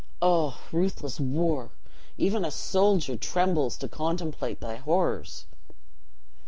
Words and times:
Oh, 0.19 0.59
ruthless 0.71 1.19
war! 1.19 1.69
even 2.17 2.43
a 2.43 2.49
soldier 2.49 3.15
trembles 3.15 3.77
to 3.77 3.87
contemplate 3.87 4.59
thy 4.59 4.77
horrors." 4.77 5.45